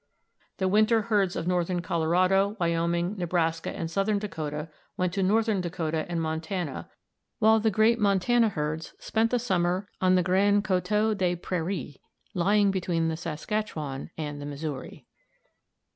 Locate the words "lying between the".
12.33-13.15